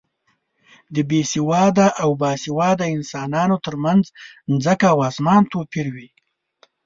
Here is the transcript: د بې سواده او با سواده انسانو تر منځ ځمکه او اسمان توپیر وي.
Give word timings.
د 0.95 0.97
بې 1.09 1.21
سواده 1.33 1.87
او 2.01 2.09
با 2.21 2.31
سواده 2.43 2.85
انسانو 2.95 3.57
تر 3.65 3.75
منځ 3.83 4.03
ځمکه 4.63 4.85
او 4.93 4.99
اسمان 5.09 5.41
توپیر 5.51 5.87
وي. 5.95 6.07